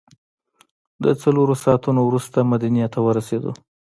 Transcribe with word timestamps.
له 1.03 1.11
څلورو 1.21 1.53
ساعتو 1.63 1.89
وروسته 2.09 2.47
مدینې 2.51 2.85
ته 2.93 2.99
ورسېدو. 3.03 3.51